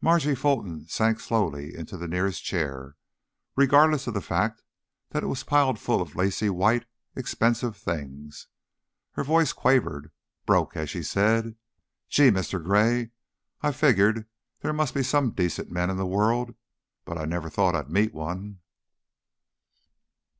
Margie 0.00 0.36
Fulton 0.36 0.86
sank 0.86 1.18
slowly 1.18 1.74
into 1.74 1.96
the 1.96 2.06
nearest 2.06 2.44
chair, 2.44 2.94
regardless 3.56 4.06
of 4.06 4.14
the 4.14 4.20
fact 4.22 4.62
that 5.10 5.24
it 5.24 5.26
was 5.26 5.42
piled 5.42 5.80
full 5.80 6.00
of 6.00 6.14
lacy, 6.14 6.48
white, 6.48 6.86
expensive 7.16 7.76
things; 7.76 8.46
her 9.14 9.24
voice 9.24 9.52
quavered, 9.52 10.12
broke, 10.46 10.76
as 10.76 10.90
she 10.90 11.02
said: 11.02 11.56
"Gee, 12.08 12.30
Mr. 12.30 12.62
Gray! 12.62 13.10
I 13.62 13.72
figured 13.72 14.28
there 14.60 14.72
must 14.72 14.94
be 14.94 15.02
some 15.02 15.32
decent 15.32 15.72
men 15.72 15.90
in 15.90 15.96
the 15.96 16.06
world, 16.06 16.54
but 17.04 17.18
I 17.18 17.24
never 17.24 17.50
thought 17.50 17.74
I'd 17.74 17.90
meet 17.90 18.14
one." 18.14 18.60